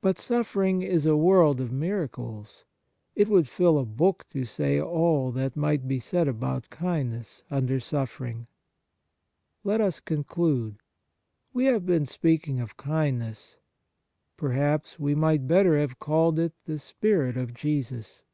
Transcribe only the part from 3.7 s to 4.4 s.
a book